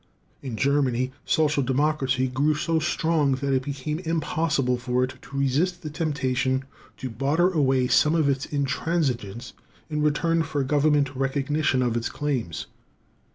In 0.41 0.55
Germany, 0.57 1.11
social 1.25 1.61
democracy 1.61 2.27
grew 2.27 2.55
so 2.55 2.79
strong 2.79 3.33
that 3.33 3.53
it 3.53 3.61
became 3.61 3.99
impossible 3.99 4.79
for 4.79 5.03
it 5.03 5.13
to 5.21 5.37
resist 5.37 5.83
the 5.83 5.91
temptation 5.91 6.65
to 6.97 7.07
barter 7.11 7.51
away 7.51 7.85
some 7.87 8.15
of 8.15 8.27
its 8.27 8.47
intransigeance 8.47 9.53
in 9.91 10.01
return 10.01 10.41
for 10.41 10.63
government 10.63 11.15
recognition 11.15 11.83
of 11.83 11.95
its 11.95 12.09
claims. 12.09 12.65